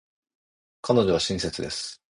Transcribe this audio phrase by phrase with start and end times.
[0.81, 2.01] 彼女は親切です。